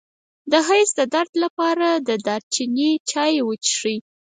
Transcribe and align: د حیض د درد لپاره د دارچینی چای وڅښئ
د 0.51 0.53
حیض 0.67 0.89
د 0.99 1.01
درد 1.13 1.33
لپاره 1.43 1.87
د 2.07 2.09
دارچینی 2.27 2.91
چای 3.09 3.35
وڅښئ 3.47 3.97